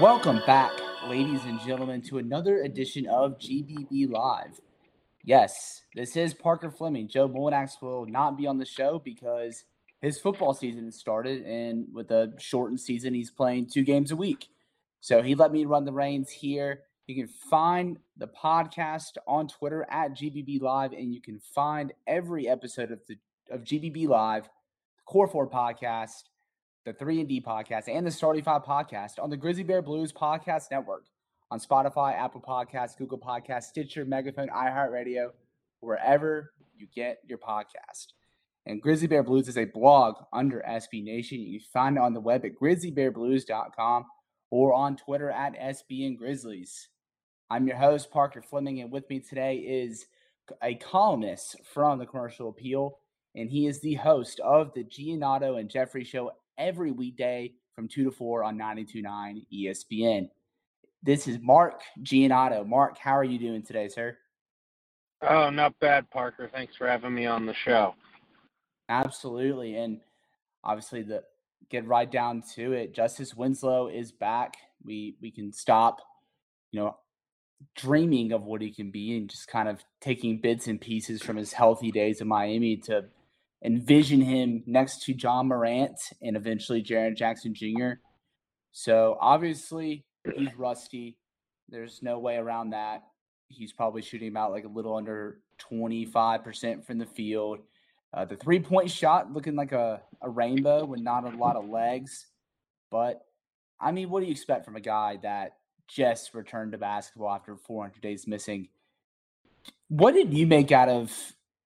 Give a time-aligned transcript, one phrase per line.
[0.00, 0.72] Welcome back,
[1.08, 4.60] ladies and gentlemen, to another edition of GBB Live.
[5.24, 7.08] Yes, this is Parker Fleming.
[7.08, 9.64] Joe Mullinax will not be on the show because
[10.00, 14.48] his football season started, and with a shortened season, he's playing two games a week.
[15.02, 16.84] So he let me run the reins here.
[17.08, 22.48] You can find the podcast on Twitter at GBB Live, and you can find every
[22.48, 23.16] episode of the
[23.50, 26.22] of GBB Live, the Core Four podcast,
[26.86, 30.12] the Three and D podcast, and the Starting Five podcast on the Grizzly Bear Blues
[30.12, 31.06] Podcast Network
[31.50, 35.30] on Spotify, Apple Podcasts, Google Podcasts, Stitcher, Megaphone, iHeartRadio,
[35.80, 38.12] wherever you get your podcast.
[38.66, 41.40] And Grizzly Bear Blues is a blog under SB Nation.
[41.40, 44.04] You can find it on the web at grizzlybearblues.com
[44.52, 46.88] or on Twitter at SBN Grizzlies.
[47.48, 50.04] I'm your host, Parker Fleming, and with me today is
[50.62, 52.98] a columnist from the Commercial Appeal,
[53.34, 58.04] and he is the host of the Giannotto and Jeffrey Show every weekday from 2
[58.04, 60.28] to 4 on 92.9 ESPN.
[61.02, 62.66] This is Mark Giannotto.
[62.66, 64.18] Mark, how are you doing today, sir?
[65.22, 66.50] Oh, not bad, Parker.
[66.52, 67.94] Thanks for having me on the show.
[68.90, 69.76] Absolutely.
[69.76, 70.00] And
[70.62, 71.22] obviously the
[71.70, 72.94] get right down to it.
[72.94, 74.54] Justice Winslow is back.
[74.84, 76.00] We we can stop,
[76.70, 76.96] you know,
[77.76, 81.36] dreaming of what he can be and just kind of taking bits and pieces from
[81.36, 83.04] his healthy days in Miami to
[83.64, 87.92] envision him next to Ja Morant and eventually Jaren Jackson Jr.
[88.72, 90.04] So obviously
[90.36, 91.16] he's rusty.
[91.68, 93.02] There's no way around that.
[93.48, 95.38] He's probably shooting about like a little under
[95.70, 97.60] 25% from the field.
[98.14, 101.68] Uh, the three point shot looking like a, a rainbow with not a lot of
[101.68, 102.26] legs.
[102.90, 103.24] But
[103.80, 105.56] I mean, what do you expect from a guy that
[105.88, 108.68] just returned to basketball after 400 days missing?
[109.88, 111.12] What did you make out of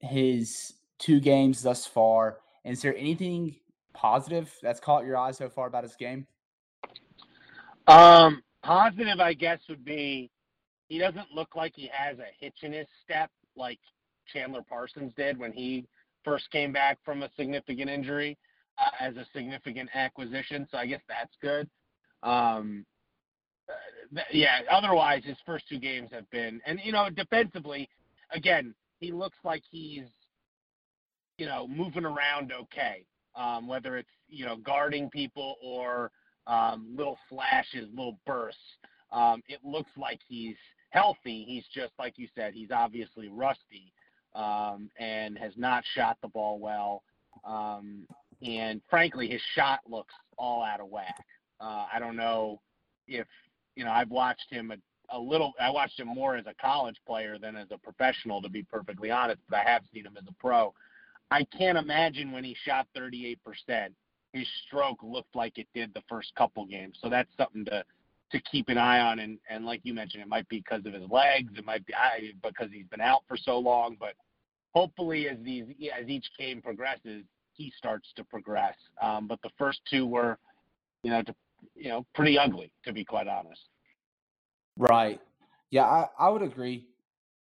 [0.01, 2.39] his two games thus far?
[2.65, 3.57] And is there anything
[3.93, 6.27] positive that's caught your eye so far about his game?
[7.87, 10.31] Um, positive, I guess, would be
[10.89, 13.79] he doesn't look like he has a hitch in his step like
[14.33, 15.87] Chandler Parsons did when he
[16.27, 18.37] first came back from a significant injury
[18.79, 20.67] uh, as a significant acquisition.
[20.71, 21.71] So I guess that's good.
[22.23, 22.85] Um,
[24.13, 24.59] th- yeah.
[24.71, 27.89] Otherwise, his first two games have been, and you know, defensively,
[28.33, 30.05] again, he looks like he's,
[31.39, 33.05] you know, moving around okay.
[33.37, 36.11] Um, whether it's you know guarding people or
[36.47, 38.59] um, little flashes, little bursts.
[39.13, 40.57] Um, it looks like he's
[40.91, 41.45] healthy.
[41.47, 42.55] He's just like you said.
[42.55, 43.93] He's obviously rusty
[44.37, 47.03] um, and has not shot the ball well.
[47.45, 48.07] Um,
[48.47, 51.25] and frankly, his shot looks all out of whack.
[51.61, 52.61] Uh, I don't know
[53.09, 53.27] if
[53.75, 53.91] you know.
[53.91, 55.55] I've watched him a, a little.
[55.61, 59.11] I watched him more as a college player than as a professional, to be perfectly
[59.11, 59.41] honest.
[59.49, 60.75] But I have seen him as a pro.
[61.31, 63.37] I can't imagine when he shot 38%,
[64.33, 66.99] his stroke looked like it did the first couple games.
[67.03, 67.85] So that's something to
[68.33, 69.19] to keep an eye on.
[69.19, 71.53] And and like you mentioned, it might be because of his legs.
[71.57, 73.97] It might be I, because he's been out for so long.
[73.99, 74.15] But
[74.77, 75.65] hopefully, as these
[75.99, 78.75] as each game progresses, he starts to progress.
[79.01, 80.39] Um, but the first two were,
[81.03, 81.35] you know, to,
[81.75, 83.63] you know, pretty ugly to be quite honest.
[84.77, 85.19] Right.
[85.71, 86.87] Yeah, I, I would agree.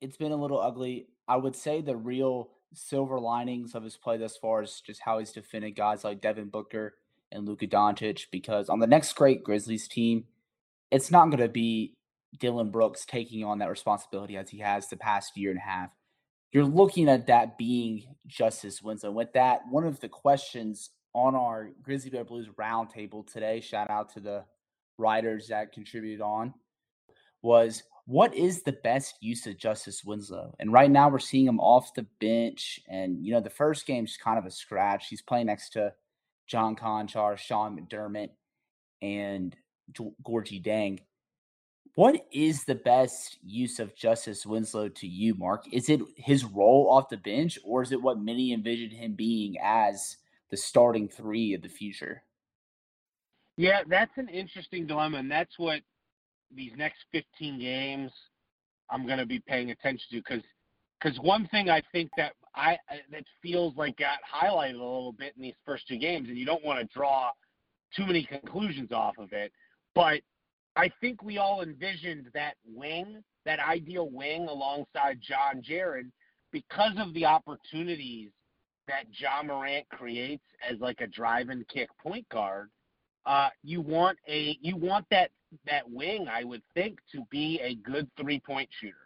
[0.00, 1.08] It's been a little ugly.
[1.26, 5.18] I would say the real silver linings of his play thus far is just how
[5.18, 6.94] he's defended guys like Devin Booker
[7.32, 8.26] and Luka Doncic.
[8.30, 10.24] Because on the next great Grizzlies team,
[10.92, 11.94] it's not going to be
[12.38, 15.90] Dillon Brooks taking on that responsibility as he has the past year and a half
[16.54, 19.10] you're looking at that being Justice Winslow.
[19.10, 24.14] With that, one of the questions on our Grizzly Bear Blues roundtable today, shout out
[24.14, 24.44] to the
[24.96, 26.54] writers that contributed on,
[27.42, 30.54] was what is the best use of Justice Winslow?
[30.60, 32.78] And right now we're seeing him off the bench.
[32.88, 35.08] And, you know, the first game's kind of a scratch.
[35.08, 35.92] He's playing next to
[36.46, 38.30] John Konchar, Sean McDermott,
[39.02, 39.56] and
[39.92, 41.00] Gorgui Dieng.
[41.94, 45.64] What is the best use of Justice Winslow to you, Mark?
[45.72, 49.56] Is it his role off the bench, or is it what many envisioned him being
[49.62, 50.16] as
[50.50, 52.24] the starting three of the future?
[53.56, 55.82] Yeah, that's an interesting dilemma, and that's what
[56.52, 58.10] these next 15 games
[58.90, 60.42] I'm going to be paying attention to because
[61.00, 62.76] because one thing I think that I
[63.12, 66.44] that feels like got highlighted a little bit in these first two games, and you
[66.44, 67.30] don't want to draw
[67.94, 69.52] too many conclusions off of it,
[69.94, 70.20] but
[70.76, 76.10] I think we all envisioned that wing, that ideal wing alongside Ja Jaren
[76.50, 78.30] because of the opportunities
[78.88, 82.70] that Ja Morant creates as like a drive and kick point guard.
[83.26, 85.30] uh, you want a you want that
[85.66, 88.96] that wing, I would think, to be a good three point shooter.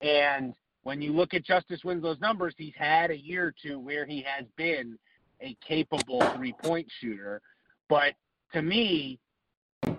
[0.00, 0.54] And
[0.84, 4.24] when you look at Justice Winslow's numbers, he's had a year or two where he
[4.26, 4.96] has been
[5.40, 7.42] a capable three point shooter.
[7.88, 8.14] But
[8.52, 9.18] to me,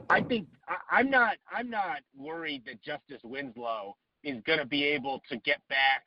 [0.09, 4.83] I think I, I'm not I'm not worried that Justice Winslow is going to be
[4.83, 6.03] able to get back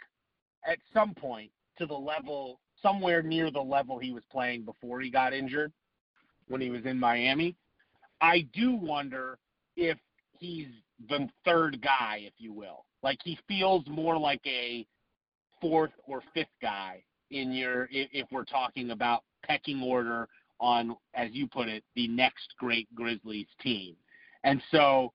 [0.67, 5.11] at some point to the level somewhere near the level he was playing before he
[5.11, 5.73] got injured
[6.49, 7.57] when he was in Miami.
[8.21, 9.39] I do wonder
[9.77, 9.99] if
[10.33, 10.69] he's
[11.09, 12.85] the third guy, if you will.
[13.03, 14.87] Like he feels more like a
[15.61, 20.29] fourth or fifth guy in your if, if we're talking about pecking order
[20.63, 23.97] on, as you put it, the next great Grizzlies team.
[24.45, 25.13] And so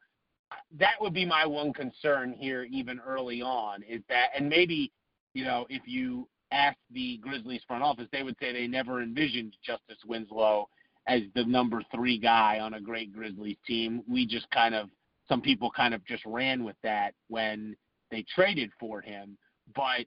[0.77, 4.91] that would be my one concern here, even early on, is that, and maybe,
[5.33, 9.55] you know, if you ask the Grizzlies front office, they would say they never envisioned
[9.63, 10.67] Justice Winslow
[11.07, 14.03] as the number three guy on a great Grizzlies team.
[14.07, 14.89] We just kind of,
[15.29, 17.75] some people kind of just ran with that when
[18.11, 19.37] they traded for him.
[19.75, 20.05] But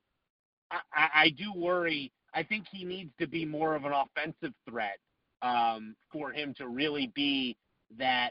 [0.70, 2.12] I, I do worry.
[2.34, 4.98] I think he needs to be more of an offensive threat
[5.42, 7.56] um, for him to really be
[7.98, 8.31] that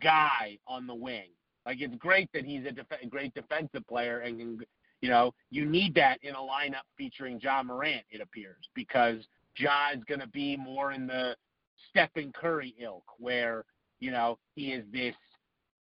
[0.00, 1.28] guy on the wing.
[1.66, 4.64] Like it's great that he's a def- great defensive player and
[5.00, 8.04] you know, you need that in a lineup featuring Ja Morant.
[8.10, 9.18] It appears because
[9.58, 11.36] is going to be more in the
[11.90, 13.64] Stephen Curry ilk, where
[14.00, 15.14] you know he is this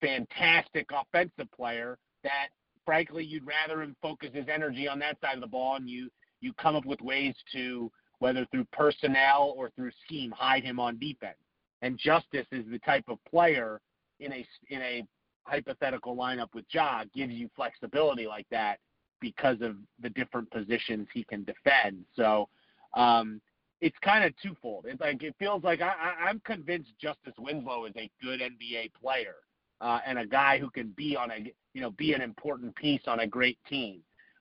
[0.01, 2.49] fantastic offensive player that,
[2.85, 6.11] frankly, you'd rather him focus his energy on that side of the ball, and you
[6.41, 7.91] you come up with ways to
[8.23, 11.37] whether through personnel or through scheme hide him on defense.
[11.83, 13.81] And Justice is the type of player
[14.21, 15.03] in a in a
[15.43, 18.79] hypothetical lineup with Ja gives you flexibility like that
[19.21, 22.05] because of the different positions he can defend.
[22.15, 22.49] So
[22.95, 23.41] um,
[23.81, 24.85] it's kind of twofold.
[24.87, 28.93] It's like it feels like I, I, I'm convinced Justice Winslow is a good NBA
[28.95, 29.35] player
[29.81, 33.03] uh, and a guy who can be on a you know be an important piece
[33.09, 33.99] on a great team.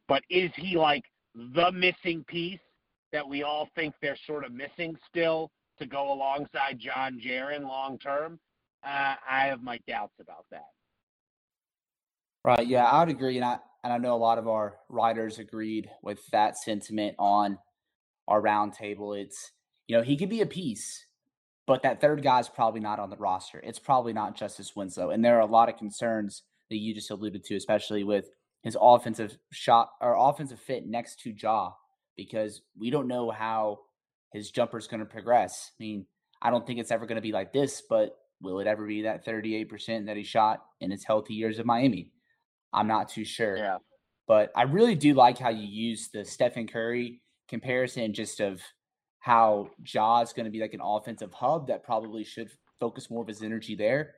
[0.08, 1.06] But is he like
[1.56, 2.60] the missing piece
[3.12, 7.98] that we all think they're sort of missing still to go alongside Ja Jaren long
[7.98, 8.40] term?
[8.84, 10.68] Uh, I have my doubts about that.
[12.44, 12.66] Right.
[12.66, 15.90] Yeah, I would agree, and I and I know a lot of our writers agreed
[16.02, 17.60] with that sentiment on
[18.28, 19.20] our roundtable.
[19.20, 19.52] It's
[19.88, 21.06] you know he could be a piece,
[21.68, 23.60] but that third guy is probably not on the roster.
[23.64, 27.12] It's probably not Justice Winslow, and there are a lot of concerns that you just
[27.12, 28.26] alluded to, especially with
[28.64, 31.74] his offensive shot or offensive fit next to Ja,
[32.26, 33.80] because we don't know how
[34.32, 35.72] his jumper is going to progress.
[35.72, 36.06] I mean,
[36.42, 39.04] I don't think it's ever going to be like this, but will it ever be
[39.04, 42.12] that 38% that he shot in his healthy years of Miami?
[42.74, 43.58] I'm not too sure.
[43.58, 43.78] Yeah.
[44.28, 48.62] But I really do like how you use the Stephen Curry comparison just of
[49.20, 53.22] how Ja is going to be like an offensive hub that probably should focus more
[53.22, 54.16] of his energy there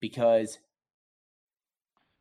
[0.00, 0.58] because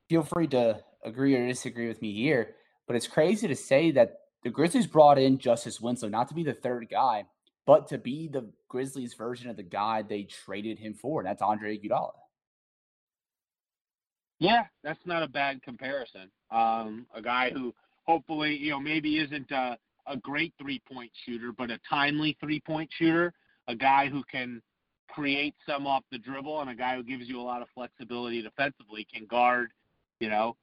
[0.10, 2.56] feel free to agree or disagree with me here,
[2.88, 6.44] but it's crazy to say that the Grizzlies brought in Justice Winslow not to be
[6.44, 7.26] the third guy,
[7.66, 11.24] but to be the Grizzlies version of the guy they traded him for.
[11.24, 12.12] That's Andre Iguodala.
[14.38, 16.30] Yeah, that's not a bad comparison.
[16.52, 21.52] Um, a guy who hopefully, you know, maybe isn't a, a great three point shooter,
[21.52, 23.34] but a timely three point shooter,
[23.68, 24.62] a guy who can
[25.10, 28.44] create some off the dribble, and a guy who gives you a lot of flexibility
[28.44, 29.72] defensively, can guard,
[30.20, 30.56] you know,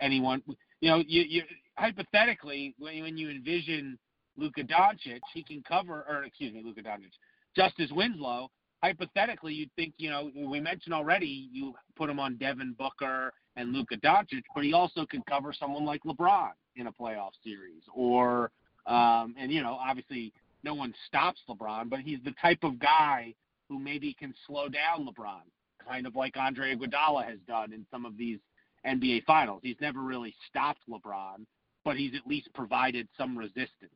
[0.00, 0.42] anyone.
[0.80, 1.42] You know, you, you
[1.78, 3.98] hypothetically, when, when you envision
[4.36, 7.12] Luka Doncic, he can cover, or excuse me, Luka Doncic,
[7.56, 8.50] Justice Winslow,
[8.82, 13.72] hypothetically, you'd think, you know, we mentioned already, you put him on Devin Booker and
[13.72, 18.50] Luka Doncic, but he also could cover someone like LeBron in a playoff series, or,
[18.86, 20.32] um, and you know, obviously,
[20.64, 23.34] no one stops LeBron, but he's the type of guy
[23.68, 25.42] who maybe can slow down LeBron,
[25.86, 28.38] kind of like Andre Iguodala has done in some of these
[28.86, 29.60] NBA Finals.
[29.62, 31.44] He's never really stopped LeBron,
[31.88, 33.90] but he's at least provided some resistance.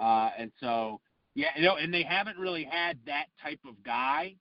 [0.00, 1.00] Uh, and so
[1.34, 4.36] yeah, you know, and they haven't really had that type of guy.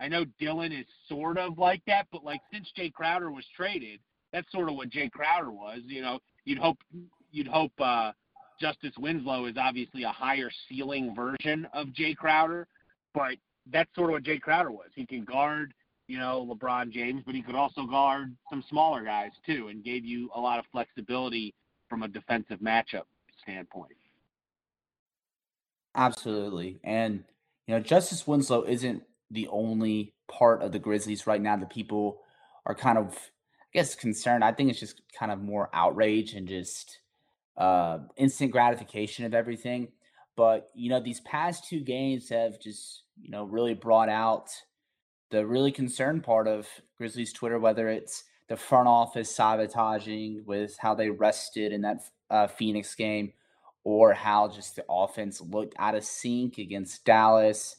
[0.00, 4.00] I know Dillon is sort of like that, but like since Jay Crowder was traded,
[4.32, 5.82] that's sort of what Jay Crowder was.
[5.86, 6.78] You know, you'd hope
[7.30, 8.10] you'd hope uh,
[8.60, 12.66] Justice Winslow is obviously a higher ceiling version of Jay Crowder,
[13.14, 13.36] but
[13.70, 14.88] that's sort of what Jay Crowder was.
[14.96, 15.74] He can guard,
[16.08, 20.04] you know, LeBron James, but he could also guard some smaller guys too, and gave
[20.04, 21.54] you a lot of flexibility
[21.92, 23.02] from a defensive matchup
[23.42, 23.92] standpoint.
[25.94, 26.80] Absolutely.
[26.82, 27.22] And,
[27.66, 32.22] you know, Justice Winslow isn't the only part of the Grizzlies right now that people
[32.64, 34.42] are kind of, I guess, concerned.
[34.42, 37.00] I think it's just kind of more outrage and just
[37.58, 39.88] uh, instant gratification of everything.
[40.34, 44.48] But, you know, these past two games have just, you know, really brought out
[45.30, 50.94] the really concerned part of Grizzlies Twitter, whether it's the front office sabotaging with how
[50.94, 53.32] they rested in that uh, Phoenix game,
[53.82, 57.76] or how just the offense looked out of sync against Dallas.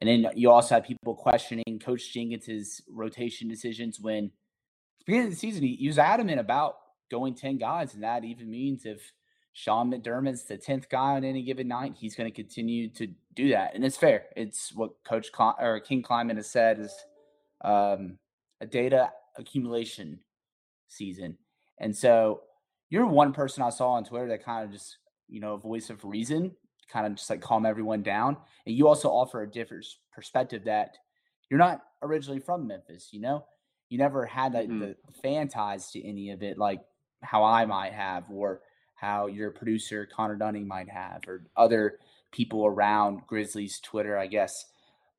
[0.00, 4.30] And then you also have people questioning Coach Jenkins' rotation decisions when
[5.04, 6.76] beginning of the season he, he was adamant about
[7.10, 9.10] going 10 guys, and that even means if
[9.52, 13.48] Sean McDermott's the 10th guy on any given night, he's going to continue to do
[13.50, 13.74] that.
[13.74, 14.26] And it's fair.
[14.36, 16.94] It's what Coach Cl- or King Kleiman has said is
[17.64, 18.18] um,
[18.60, 20.20] a data accumulation
[20.88, 21.36] season.
[21.78, 22.42] And so
[22.90, 24.98] you're one person I saw on Twitter that kind of just,
[25.28, 26.52] you know, a voice of reason,
[26.88, 28.36] kind of just like calm everyone down.
[28.66, 30.96] And you also offer a different perspective that
[31.50, 33.44] you're not originally from Memphis, you know?
[33.88, 34.80] You never had like, mm-hmm.
[34.80, 36.80] the fan ties to any of it, like
[37.22, 38.60] how I might have, or
[38.94, 41.98] how your producer Connor Dunning might have, or other
[42.30, 44.66] people around Grizzlies Twitter, I guess.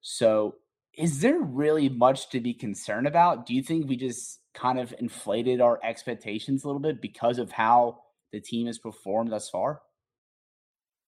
[0.01, 0.55] So,
[0.95, 3.45] is there really much to be concerned about?
[3.45, 7.51] Do you think we just kind of inflated our expectations a little bit because of
[7.51, 7.99] how
[8.31, 9.81] the team has performed thus far?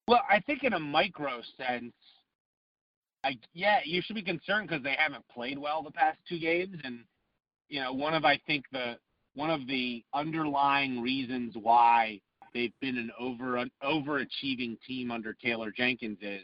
[0.08, 1.94] Well, I think in a micro sense,
[3.24, 6.78] I, yeah, you should be concerned because they haven't played well the past two games,
[6.84, 7.00] and
[7.70, 8.98] you know, one of I think the
[9.34, 12.22] one of the underlying reasons why
[12.54, 16.44] they've been an over an overachieving team under Taylor Jenkins is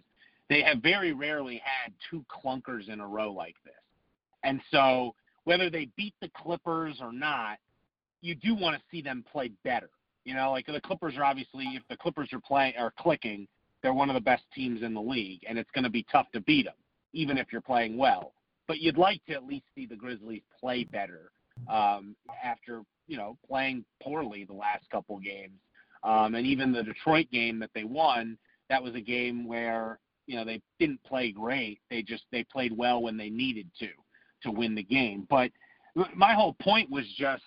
[0.51, 3.73] they have very rarely had two clunkers in a row like this.
[4.43, 5.15] And so
[5.45, 7.57] whether they beat the Clippers or not,
[8.19, 9.89] you do want to see them play better.
[10.25, 13.47] You know, like the Clippers are obviously if the Clippers are playing are clicking,
[13.81, 16.27] they're one of the best teams in the league, and it's going to be tough
[16.33, 16.75] to beat them,
[17.13, 18.33] even if you're playing well.
[18.67, 21.31] But you'd like to at least see the Grizzlies play better
[21.69, 25.59] um, after you know playing poorly the last couple games.
[26.03, 28.37] Um, and even the Detroit game that they won,
[28.69, 29.99] that was a game where
[30.31, 31.81] you know they didn't play great.
[31.89, 33.89] They just they played well when they needed to
[34.43, 35.27] to win the game.
[35.29, 35.51] But
[36.15, 37.43] my whole point was just,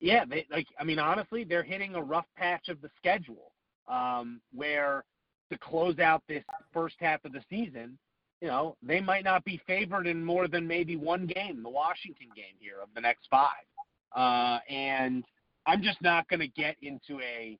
[0.00, 3.52] yeah, they like I mean honestly, they're hitting a rough patch of the schedule
[3.88, 5.04] um, where
[5.52, 7.98] to close out this first half of the season,
[8.40, 12.28] you know, they might not be favored in more than maybe one game, the Washington
[12.34, 13.48] game here of the next five.
[14.16, 15.24] Uh, and
[15.66, 17.58] I'm just not going to get into a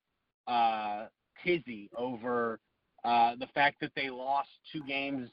[0.51, 1.07] uh,
[1.45, 2.61] tizzy over
[3.05, 5.31] uh, the fact that they lost two games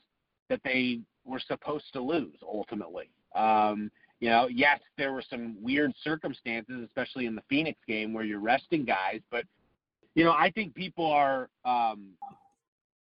[0.49, 3.09] that they were supposed to lose ultimately.
[3.35, 8.23] Um, you know, yes, there were some weird circumstances, especially in the Phoenix game where
[8.23, 9.45] you're resting guys, but
[10.15, 12.11] you know, I think people are um,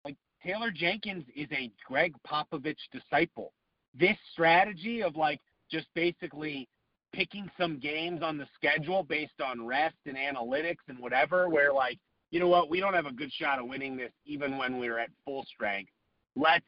[0.04, 3.52] like Taylor Jenkins is a Gregg Popovich disciple.
[3.98, 6.66] This strategy of like just basically
[7.12, 11.98] picking some games on the schedule based on rest and analytics and whatever, where like,
[12.34, 14.98] you know what, we don't have a good shot of winning this even when we're
[14.98, 15.92] at full strength.
[16.34, 16.64] Let's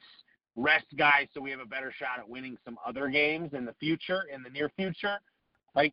[0.54, 3.74] rest guys so we have a better shot at winning some other games in the
[3.80, 5.18] future, in the near future.
[5.74, 5.92] Like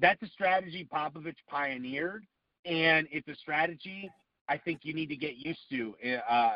[0.00, 2.26] that's a strategy Popovich pioneered,
[2.64, 4.08] and it's a strategy
[4.48, 5.94] I think you need to get used to
[6.30, 6.54] uh,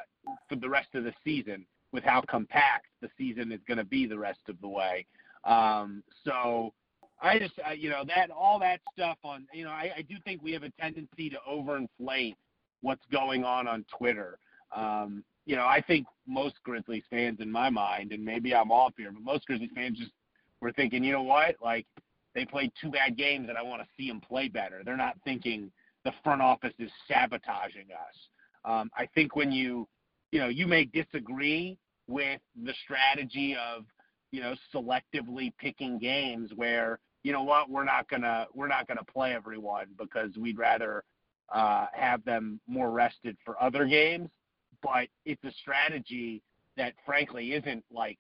[0.49, 4.07] for the rest of the season with how compact the season is going to be
[4.07, 5.05] the rest of the way.
[5.43, 6.73] Um, so
[7.21, 10.15] I just, uh, you know, that all that stuff on, you know, I, I do
[10.25, 12.37] think we have a tendency to overinflate
[12.83, 14.39] what's going on on Twitter.
[14.75, 18.93] Um, you know, I think most Grizzlies fans, in my mind, and maybe I'm off
[18.97, 20.13] here, but most Grizzlies fans just
[20.61, 21.87] were thinking, you know what, like
[22.35, 24.83] they played two bad games, and I want to see them play better.
[24.85, 25.71] They're not thinking
[26.05, 28.17] the front office is sabotaging us.
[28.65, 29.89] Um, I think when you,
[30.31, 33.85] you know, you may disagree with the strategy of,
[34.31, 39.05] you know, selectively picking games where, you know what, we're not gonna we're not gonna
[39.05, 41.05] play everyone because we'd rather
[41.53, 44.29] uh, have them more rested for other games
[44.83, 46.43] but it's a strategy
[46.77, 48.19] that frankly isn't like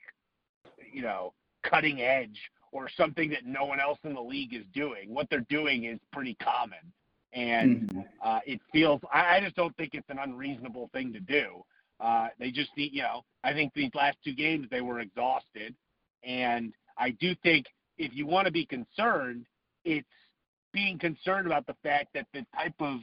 [0.93, 2.39] you know cutting edge
[2.73, 5.13] or something that no one else in the league is doing.
[5.13, 6.79] What they're doing is pretty common,
[7.33, 8.01] and mm-hmm.
[8.25, 9.01] uh, it feels.
[9.13, 11.65] I, I just don't think it's an unreasonable thing to do.
[12.01, 15.75] Uh, they just need, you know, I think these last two games they were exhausted,
[16.25, 17.67] and I do think
[17.99, 19.47] if you want to be concerned,
[19.85, 20.07] it's
[20.73, 23.01] being concerned about the fact that the type of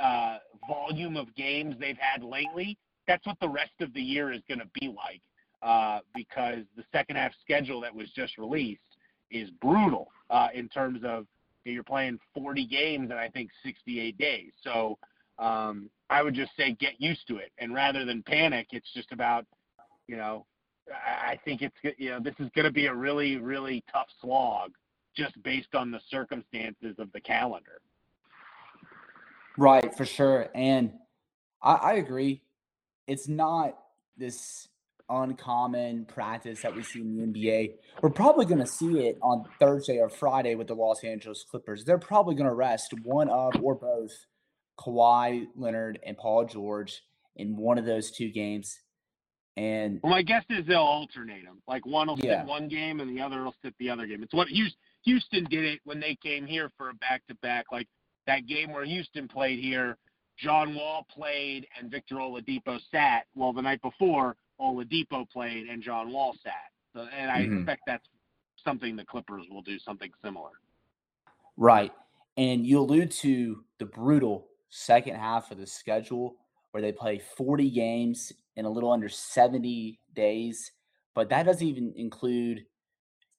[0.00, 0.38] uh,
[0.68, 2.76] volume of games they've had lately
[3.06, 5.20] that's what the rest of the year is going to be like
[5.62, 8.80] uh, because the second half schedule that was just released
[9.30, 11.26] is brutal uh, in terms of
[11.64, 14.52] you're playing 40 games in I think 68 days.
[14.62, 14.98] So
[15.38, 19.12] um, I would just say get used to it, and rather than panic, it's just
[19.12, 19.44] about
[20.06, 20.46] you know
[20.90, 24.72] I think it's you know this is going to be a really really tough slog
[25.16, 27.80] just based on the circumstances of the calendar.
[29.58, 30.92] Right, for sure, and
[31.62, 32.42] I, I agree
[33.06, 33.76] it's not
[34.16, 34.68] this
[35.08, 37.72] uncommon practice that we see in the NBA.
[38.00, 41.84] We're probably going to see it on Thursday or Friday with the Los Angeles Clippers.
[41.84, 44.12] They're probably going to rest one of or both
[44.78, 47.02] Kawhi Leonard and Paul George
[47.34, 48.78] in one of those two games.
[49.56, 51.60] And well, my guess is they'll alternate them.
[51.66, 52.42] Like one will yeah.
[52.42, 54.22] sit one game and the other will sit the other game.
[54.22, 57.66] It's what Houston did it when they came here for a back to back.
[57.72, 57.88] Like
[58.26, 59.96] that game where Houston played here,
[60.38, 63.26] John Wall played and Victor Oladipo sat.
[63.34, 66.54] Well, the night before, Oladipo played and John Wall sat.
[66.94, 67.58] So, and I mm-hmm.
[67.58, 68.08] expect that's
[68.64, 70.50] something the Clippers will do something similar.
[71.56, 71.92] Right.
[72.36, 76.36] And you allude to the brutal second half of the schedule
[76.70, 80.72] where they play 40 games in a little under 70 days,
[81.14, 82.64] but that doesn't even include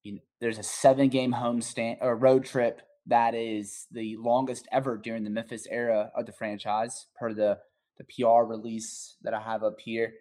[0.03, 4.67] you know, there's a seven game home stand or road trip that is the longest
[4.71, 7.59] ever during the Memphis era of the franchise, per the
[7.97, 10.13] the PR release that I have up here.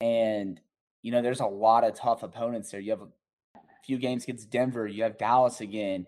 [0.00, 0.60] And
[1.02, 2.80] you know, there's a lot of tough opponents there.
[2.80, 3.08] You have a
[3.84, 4.86] few games against Denver.
[4.86, 6.06] You have Dallas again.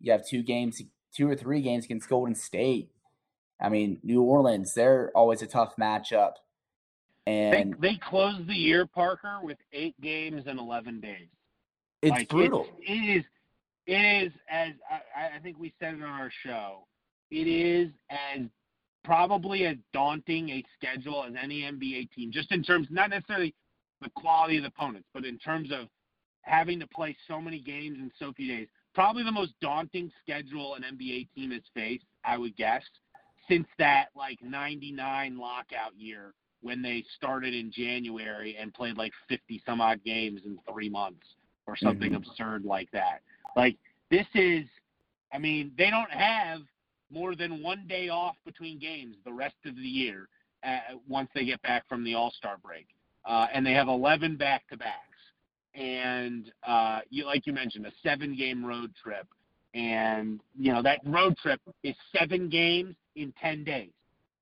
[0.00, 0.82] You have two games,
[1.14, 2.90] two or three games against Golden State.
[3.60, 6.32] I mean, New Orleans, they're always a tough matchup.
[7.26, 11.28] And they, they closed the year, Parker, with eight games in eleven days.
[12.02, 12.66] It's like brutal.
[12.86, 13.24] It, it is.
[13.86, 13.92] It
[14.26, 16.86] is as I, I think we said it on our show.
[17.30, 18.42] It is as
[19.04, 23.54] probably as daunting a schedule as any NBA team, just in terms not necessarily
[24.00, 25.88] the quality of the opponents, but in terms of
[26.42, 28.68] having to play so many games in so few days.
[28.94, 32.82] Probably the most daunting schedule an NBA team has faced, I would guess,
[33.48, 39.62] since that like 99 lockout year when they started in January and played like 50
[39.66, 41.26] some odd games in three months
[41.66, 42.28] or something mm-hmm.
[42.28, 43.20] absurd like that.
[43.56, 43.76] Like
[44.10, 44.64] this is,
[45.32, 46.60] I mean, they don't have
[47.10, 50.28] more than one day off between games the rest of the year
[50.64, 52.86] uh, once they get back from the All Star break,
[53.24, 54.98] uh, and they have 11 back to backs.
[55.74, 59.26] And uh, you, like you mentioned, a seven game road trip,
[59.74, 63.90] and you know that road trip is seven games in 10 days.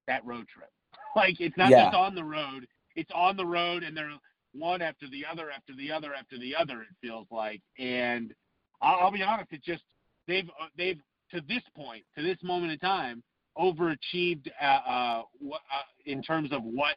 [0.06, 0.70] That road trip,
[1.16, 1.84] like it's not yeah.
[1.84, 4.10] just on the road; it's on the road, and they're
[4.54, 6.82] one after the other after the other after the other.
[6.82, 8.34] It feels like, and
[8.82, 9.84] I'll, I'll be honest, it just
[10.26, 11.00] they've uh, they've
[11.32, 13.22] to this point, to this moment in time,
[13.56, 15.56] overachieved uh, uh, uh,
[16.04, 16.96] in terms of what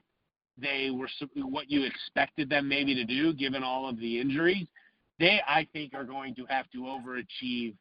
[0.57, 4.67] they were, what you expected them maybe to do, given all of the injuries.
[5.19, 7.75] They, I think, are going to have to overachieve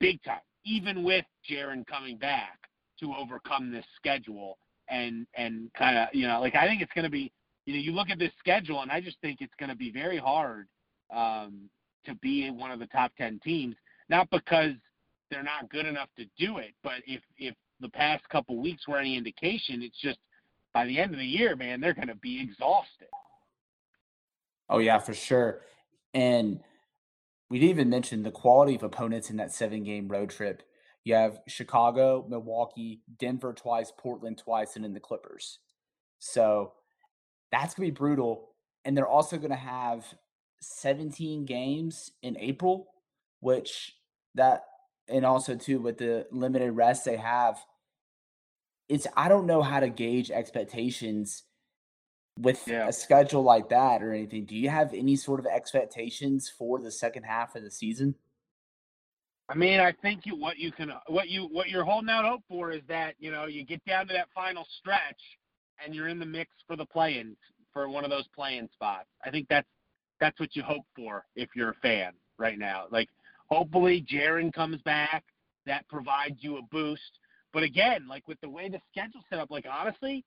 [0.00, 2.58] big time, even with Jaren coming back
[3.00, 7.04] to overcome this schedule and and kind of you know like I think it's going
[7.04, 7.32] to be
[7.66, 9.90] you know you look at this schedule and I just think it's going to be
[9.90, 10.68] very hard
[11.14, 11.68] um,
[12.06, 13.76] to be one of the top ten teams,
[14.08, 14.72] not because
[15.30, 16.72] they're not good enough to do it.
[16.82, 20.18] But if if the past couple weeks were any indication, it's just
[20.72, 23.08] by the end of the year, man, they're going to be exhausted.
[24.68, 25.62] Oh yeah, for sure.
[26.12, 26.60] And
[27.50, 30.62] we didn't even mention the quality of opponents in that seven game road trip.
[31.04, 35.60] You have Chicago, Milwaukee, Denver twice, Portland twice, and then the Clippers.
[36.18, 36.72] So
[37.52, 38.50] that's going to be brutal.
[38.84, 40.04] And they're also going to have
[40.74, 42.88] 17 games in April,
[43.40, 43.96] which
[44.34, 44.64] that
[45.08, 47.58] and also too with the limited rest they have,
[48.88, 51.44] it's I don't know how to gauge expectations
[52.38, 52.88] with yeah.
[52.88, 54.44] a schedule like that or anything.
[54.44, 58.14] Do you have any sort of expectations for the second half of the season?
[59.48, 62.42] I mean, I think you, what you can, what you, what you're holding out hope
[62.48, 65.38] for is that you know you get down to that final stretch
[65.84, 67.36] and you're in the mix for the play-in
[67.72, 69.08] for one of those play-in spots.
[69.24, 69.68] I think that's
[70.20, 72.84] that's what you hope for if you're a fan right now.
[72.90, 73.08] Like
[73.48, 75.24] Hopefully, Jaren comes back.
[75.66, 77.00] That provides you a boost.
[77.52, 80.24] But again, like with the way the schedule's set up, like honestly,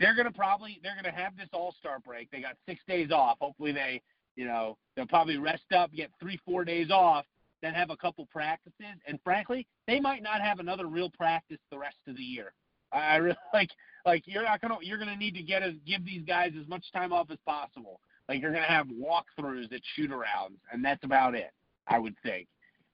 [0.00, 2.30] they're gonna probably they're gonna have this All Star break.
[2.30, 3.36] They got six days off.
[3.40, 4.02] Hopefully, they
[4.36, 7.24] you know they'll probably rest up, get three four days off,
[7.62, 8.96] then have a couple practices.
[9.06, 12.52] And frankly, they might not have another real practice the rest of the year.
[12.92, 13.70] I really like
[14.06, 16.84] like you're not gonna you're gonna need to get as give these guys as much
[16.92, 18.00] time off as possible.
[18.28, 21.50] Like you're gonna have walkthroughs at shoot arounds, and that's about it.
[21.86, 22.48] I would think.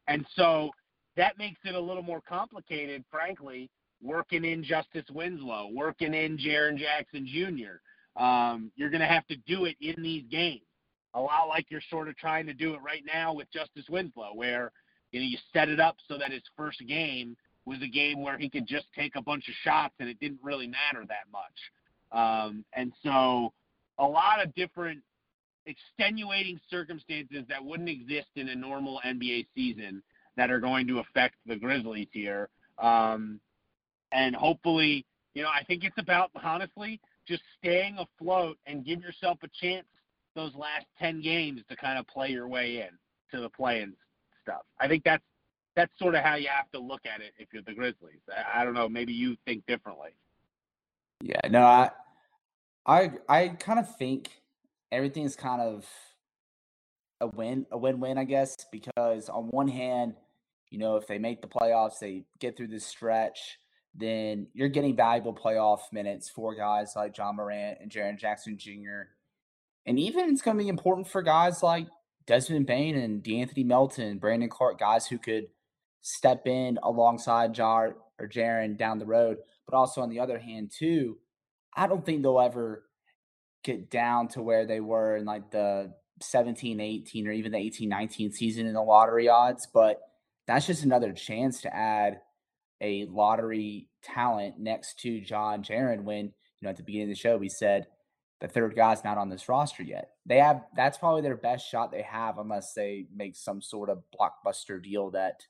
[0.08, 0.70] And so
[1.16, 3.70] that makes it a little more complicated, frankly,
[4.02, 8.20] working in Justice Winslow, working in Jaren Jackson Jr.
[8.20, 10.62] Um, you're to have to do it in these games,
[11.14, 14.32] a lot like you're sort of trying to do it right now with Justice Winslow,
[14.34, 14.72] where
[15.12, 18.38] you know you set it up so that his first game was a game where
[18.38, 21.42] he could just take a bunch of shots and it didn't really matter that much.
[22.12, 23.52] Um, and so
[23.98, 25.02] a lot of different
[25.66, 30.02] extenuating circumstances that wouldn't exist in a normal NBA season
[30.36, 32.48] that are going to affect the Grizzlies here.
[32.78, 33.40] Um,
[34.12, 39.38] and hopefully, you know, I think it's about honestly just staying afloat and give yourself
[39.42, 39.86] a chance
[40.34, 42.88] those last ten games to kind of play your way in
[43.32, 43.92] to the playing
[44.42, 44.62] stuff.
[44.78, 45.22] I think that's
[45.76, 48.20] that's sort of how you have to look at it if you're the Grizzlies.
[48.28, 48.88] I, I don't know.
[48.88, 50.10] Maybe you think differently.
[51.22, 51.90] Yeah, no, I,
[52.86, 54.30] I, I kind of think
[54.92, 55.86] everything's kind of
[57.20, 60.14] a win, a win-win, I guess, because on one hand,
[60.70, 63.58] you know, if they make the playoffs, they get through this stretch,
[63.94, 69.08] then you're getting valuable playoff minutes for guys like Ja Morant and Jaren Jackson Jr.
[69.84, 71.88] And even it's going to be important for guys like
[72.26, 75.46] Desmond Bane and De'Anthony Melton, Brandon Clarke guys who could
[76.00, 79.38] step in alongside Jar or Jaren down the road.
[79.66, 81.18] But also on the other hand, too,
[81.74, 82.84] I don't think they'll ever
[83.62, 87.88] get down to where they were in like the 17, 18, or even the 18,
[87.88, 89.68] 19 season in the lottery odds.
[89.72, 90.00] But
[90.46, 92.20] that's just another chance to add
[92.80, 97.20] a lottery talent next to Ja Jaren when, you know, at the beginning of the
[97.20, 97.86] show, we said
[98.40, 100.10] the third guy's not on this roster yet.
[100.26, 104.02] They have that's probably their best shot they have unless they make some sort of
[104.18, 105.42] blockbuster deal that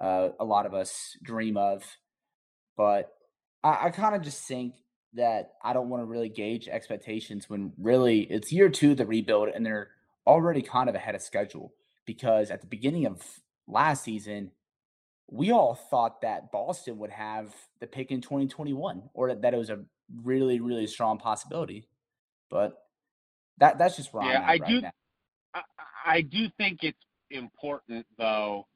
[0.00, 1.84] uh, a lot of us dream of.
[2.76, 3.10] But
[3.64, 4.74] I, I kind of just think
[5.18, 9.06] that I don't want to really gauge expectations when really it's year two of the
[9.06, 9.90] rebuild and they're
[10.26, 11.72] already kind of ahead of schedule
[12.06, 13.22] because at the beginning of
[13.66, 14.50] last season,
[15.30, 19.70] we all thought that Boston would have the pick in 2021 or that it was
[19.70, 19.80] a
[20.22, 21.86] really, really strong possibility.
[22.50, 22.78] But
[23.58, 24.28] that that's just wrong.
[24.28, 24.80] Yeah, I right do.
[24.80, 24.92] Now.
[25.54, 25.62] I,
[26.06, 28.66] I do think it's important though.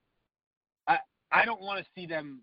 [0.87, 0.99] I
[1.31, 2.43] I don't want to see them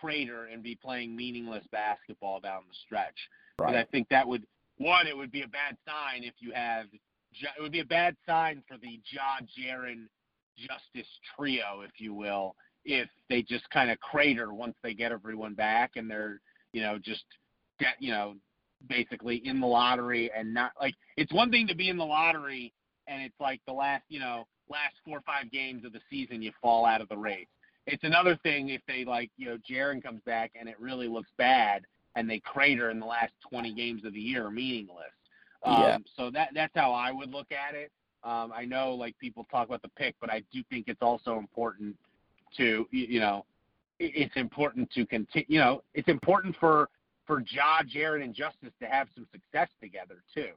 [0.00, 3.16] crater and be playing meaningless basketball down the stretch.
[3.58, 3.74] Right.
[3.76, 4.44] I think that would
[4.78, 6.86] one, it would be a bad sign if you have
[7.32, 10.06] it would be a bad sign for the Ja Jaren
[10.56, 15.54] Justice trio, if you will, if they just kind of crater once they get everyone
[15.54, 16.40] back and they're
[16.72, 17.24] you know just
[17.78, 18.34] get you know
[18.88, 22.72] basically in the lottery and not like it's one thing to be in the lottery
[23.06, 26.42] and it's like the last you know last four or five games of the season
[26.42, 27.46] you fall out of the race.
[27.88, 31.30] It's another thing if they like you know Jaren comes back and it really looks
[31.36, 35.06] bad and they crater in the last 20 games of the year, meaningless.
[35.64, 35.94] Yeah.
[35.94, 37.90] Um, so that that's how I would look at it.
[38.24, 41.38] Um, I know like people talk about the pick, but I do think it's also
[41.38, 41.96] important
[42.56, 43.44] to you know
[43.98, 45.46] it's important to continue.
[45.48, 46.88] You know, it's important for
[47.26, 50.50] for Ja, Jaren, and Justice to have some success together too,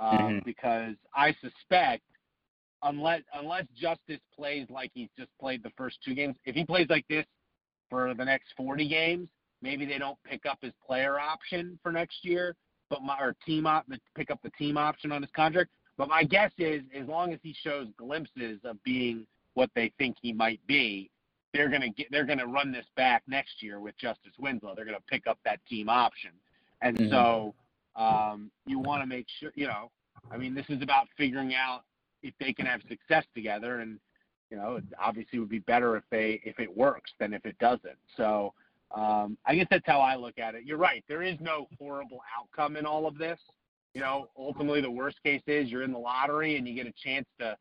[0.00, 0.38] um, mm-hmm.
[0.44, 2.02] because I suspect
[2.82, 6.86] unless unless Justice plays like he's just played the first two games, if he plays
[6.88, 7.26] like this
[7.90, 9.28] for the next 40 games,
[9.60, 12.56] maybe they don't pick up his player option for next year
[12.92, 15.70] but my or team op pick up the team option on his contract.
[15.96, 20.16] But my guess is as long as he shows glimpses of being what they think
[20.20, 21.10] he might be,
[21.54, 24.74] they're gonna get they're gonna run this back next year with Justice Winslow.
[24.76, 26.32] They're gonna pick up that team option.
[26.82, 27.10] And mm-hmm.
[27.10, 27.54] so
[27.96, 29.90] um, you want to make sure you know.
[30.30, 31.84] I mean, this is about figuring out
[32.22, 33.98] if they can have success together, and
[34.50, 37.58] you know, it obviously would be better if they if it works than if it
[37.58, 37.98] doesn't.
[38.16, 38.52] So
[38.94, 40.64] um, I guess that's how I look at it.
[40.64, 41.04] You're right.
[41.08, 43.38] There is no horrible outcome in all of this.
[43.94, 46.94] You know, ultimately the worst case is you're in the lottery and you get a
[47.02, 47.56] chance to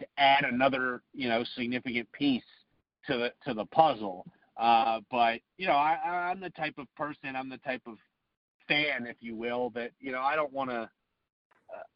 [0.00, 2.42] to add another, you know, significant piece
[3.06, 4.26] to the to the puzzle.
[4.56, 7.96] Uh, but you know, I, I'm the type of person, I'm the type of
[8.68, 10.88] fan, if you will, that you know I don't want to.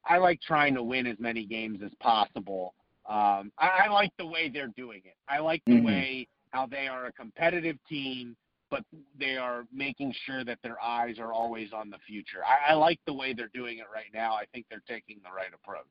[0.05, 2.75] I like trying to win as many games as possible.
[3.09, 5.17] Um, I, I like the way they're doing it.
[5.29, 5.87] I like the mm-hmm.
[5.87, 8.37] way how they are a competitive team
[8.71, 8.85] but
[9.19, 12.41] they are making sure that their eyes are always on the future.
[12.45, 14.35] I, I, like the way they're doing it right now.
[14.35, 15.87] I think they're taking the right approach.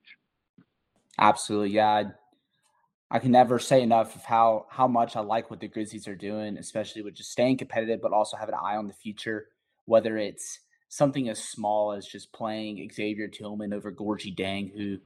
[1.17, 1.89] Absolutely, yeah.
[1.89, 2.06] I,
[3.10, 6.15] I can never say enough of how how much I like what the Grizzlies are
[6.15, 9.47] doing, especially with just staying competitive, but also having an eye on the future.
[9.86, 14.97] Whether it's something as small as just playing Xavier Tillman over Gorgui Dieng, who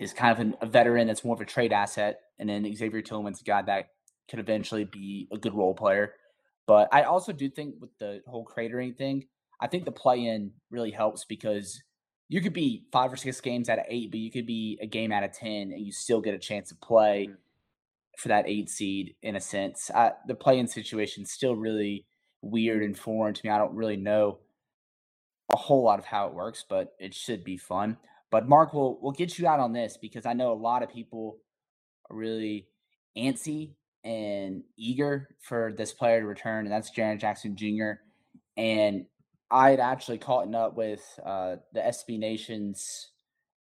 [0.00, 3.02] is kind of an, a veteran that's more of a trade asset, and then Xavier
[3.02, 3.90] Tillman's a guy that
[4.28, 6.14] could eventually be a good role player
[6.66, 9.26] but I also do think with the whole cratering thing,
[9.60, 11.82] I think the play in really helps because
[12.28, 14.86] you could be five or six games out of eight, but you could be a
[14.86, 17.36] game out of 10 and you still get a chance to play mm.
[18.18, 19.90] for that eight seed in a sense.
[19.94, 22.06] I, the play in situation is still really
[22.40, 23.50] weird and foreign to me.
[23.50, 24.38] I don't really know
[25.52, 27.96] a whole lot of how it works, but it should be fun.
[28.30, 30.90] But Mark, we'll, we'll get you out on this because I know a lot of
[30.90, 31.38] people
[32.10, 32.68] are really
[33.16, 38.00] antsy and eager for this player to return, and that's Jaren Jackson Jr.
[38.56, 39.06] And
[39.50, 43.10] I had actually caught up with uh, the SB Nation's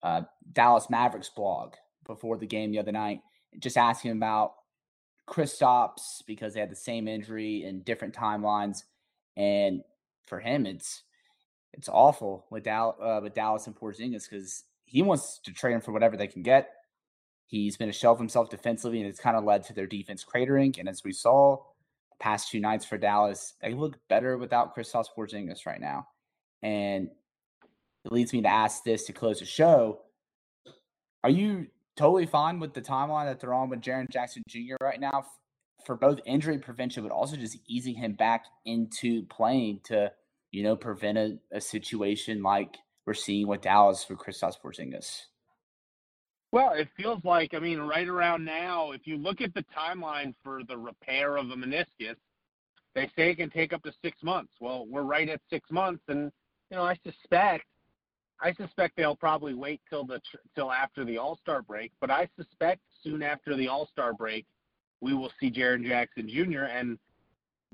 [0.02, 1.74] uh, Dallas Mavericks blog
[2.06, 3.20] before the game the other night,
[3.58, 4.54] just asking about
[5.28, 8.78] Kristaps because they had the same injury in different timelines,
[9.36, 9.82] and
[10.26, 11.02] for him, it's
[11.76, 15.80] it's awful with, Dal- uh, with Dallas and Porzingis because he wants to trade him
[15.80, 16.70] for whatever they can get.
[17.46, 20.24] He's been a shell of himself defensively, and it's kind of led to their defense
[20.24, 20.78] cratering.
[20.78, 21.58] And as we saw
[22.18, 26.08] past two nights for Dallas, they look better without Kristaps Porzingis right now.
[26.62, 27.08] And
[28.04, 30.00] it leads me to ask this to close the show:
[31.22, 34.76] Are you totally fine with the timeline that they're on with Jaren Jackson Jr.
[34.80, 35.26] right now
[35.84, 40.10] for both injury prevention, but also just easing him back into playing to,
[40.52, 45.22] you know, prevent a, a situation like we're seeing with Dallas for Kristaps Porzingis?
[46.52, 50.34] Well, it feels like, I mean, right around now, if you look at the timeline
[50.42, 52.16] for the repair of a meniscus,
[52.94, 54.52] they say it can take up to six months.
[54.60, 56.32] Well, we're right at six months, and
[56.70, 57.66] you know, I suspect,
[58.40, 60.20] I suspect they'll probably wait till the
[60.54, 61.92] till after the All Star break.
[62.00, 64.46] But I suspect soon after the All Star break,
[65.02, 66.62] we will see Jaren Jackson Jr.
[66.62, 66.98] and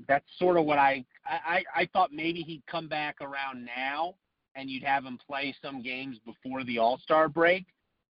[0.07, 4.15] that's sort of what I, I I thought maybe he'd come back around now,
[4.55, 7.65] and you'd have him play some games before the All Star break.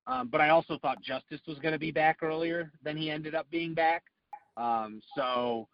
[0.07, 3.35] Um, but I also thought Justice was going to be back earlier than he ended
[3.35, 4.03] up being back.
[4.57, 5.69] Um, so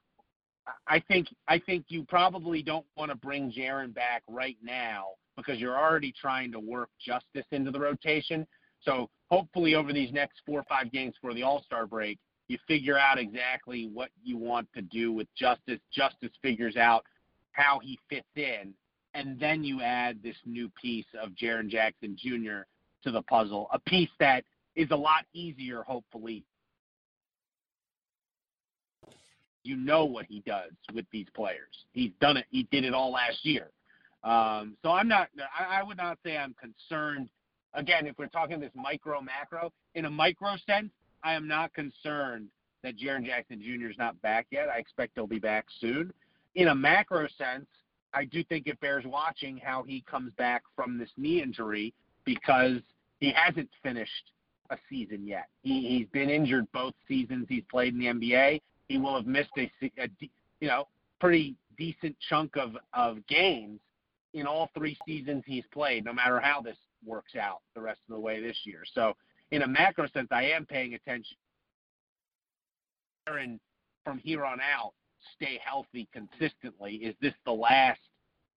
[0.87, 5.59] I think I think you probably don't want to bring Jaren back right now because
[5.59, 8.47] you're already trying to work Justice into the rotation.
[8.83, 12.58] So hopefully over these next four or five games for the All Star break, you
[12.66, 15.80] figure out exactly what you want to do with Justice.
[15.92, 17.04] Justice figures out
[17.52, 18.74] how he fits in,
[19.14, 22.62] and then you add this new piece of Jaren Jackson Jr
[23.04, 26.44] to the puzzle, a piece that is a lot easier, hopefully.
[29.64, 31.84] You know what he does with these players.
[31.92, 32.46] He's done it.
[32.50, 33.70] He did it all last year.
[34.24, 35.28] Um, so I'm not.
[35.58, 37.28] I, I would not say I'm concerned.
[37.74, 40.90] Again, if we're talking this micro macro, in a micro sense,
[41.22, 42.48] I am not concerned
[42.83, 43.88] that Jaren Jackson Jr.
[43.88, 44.68] is not back yet.
[44.68, 46.12] I expect he'll be back soon.
[46.54, 47.66] In a macro sense,
[48.14, 51.92] I do think it bears watching how he comes back from this knee injury
[52.24, 52.81] because
[53.20, 54.33] he hasn't finished
[54.70, 55.48] a season yet.
[55.62, 58.61] He, he's been injured both seasons he's played in the NBA.
[58.88, 60.09] He will have missed a, a
[60.61, 60.88] you know
[61.20, 63.81] pretty decent chunk of of games
[64.35, 66.04] in all three seasons he's played.
[66.04, 68.83] No matter how this works out the rest of the way this year.
[68.94, 69.14] So
[69.50, 71.37] in a macro sense, I am paying attention.
[73.26, 73.61] And
[74.04, 74.92] from here on out,
[75.34, 76.96] stay healthy consistently.
[76.96, 78.00] Is this the last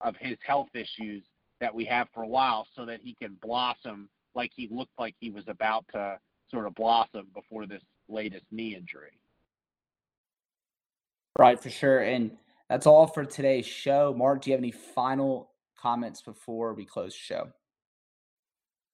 [0.00, 1.24] of his health issues
[1.60, 5.14] that we have for a while, so that he can blossom like he looked like
[5.20, 6.18] he was about to
[6.50, 9.12] sort of blossom before this latest knee injury.
[11.38, 12.00] Right, for sure.
[12.00, 12.32] And
[12.68, 14.14] that's all for today's show.
[14.16, 15.50] Mark, do you have any final
[15.80, 17.52] comments before we close the show?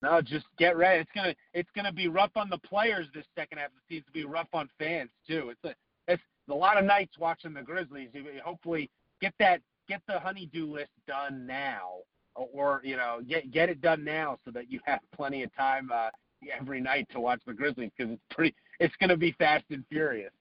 [0.01, 1.01] No, just get ready.
[1.01, 4.03] It's gonna it's gonna be rough on the players this second half season.
[4.07, 5.49] It's gonna be rough on fans too.
[5.51, 5.75] It's a
[6.11, 8.09] it's a lot of nights watching the Grizzlies.
[8.43, 8.89] Hopefully,
[9.21, 11.97] get that get the honeydew list done now
[12.35, 15.89] or you know get get it done now so that you have plenty of time
[15.93, 16.09] uh,
[16.57, 20.31] every night to watch the Grizzlies because it's pretty it's to be fast and furious.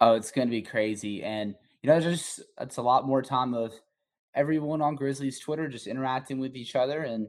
[0.00, 3.74] Oh, it's to be crazy, and you know, just it's a lot more time of
[4.34, 7.28] everyone on Grizzlies Twitter just interacting with each other and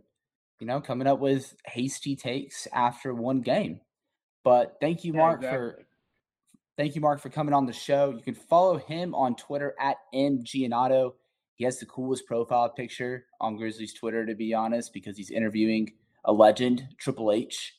[0.61, 3.81] you know coming up with hasty takes after one game.
[4.43, 5.83] But thank you, Mark, yeah, exactly.
[5.83, 5.87] for
[6.77, 8.11] thank you, Mark, for coming on the show.
[8.11, 11.13] You can follow him on Twitter at mgiannotto.
[11.55, 15.93] He has the coolest profile picture on Grizzlies Twitter, to be honest, because he's interviewing
[16.25, 17.75] a legend, Triple H.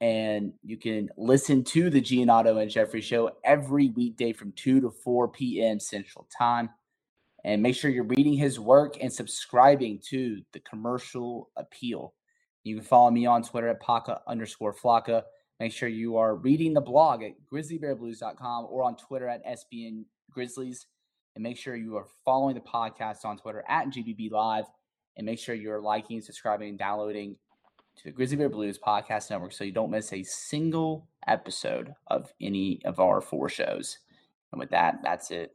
[0.00, 4.90] And you can listen to the Giannotto and Jeffrey show every weekday from 2 to
[4.90, 5.78] 4 p.m.
[5.78, 6.70] Central Time.
[7.44, 12.14] And make sure you're reading his work and subscribing to the commercial appeal.
[12.64, 15.24] You can follow me on Twitter at Paka underscore Flocka.
[15.60, 20.86] Make sure you are reading the blog at grizzlybearblues.com or on Twitter at SBN Grizzlies.
[21.34, 24.64] And make sure you are following the podcast on Twitter at GBB Live.
[25.16, 27.36] And make sure you're liking, subscribing, and downloading
[27.96, 32.32] to the Grizzly Bear Blues Podcast Network so you don't miss a single episode of
[32.40, 33.98] any of our four shows.
[34.50, 35.54] And with that, that's it.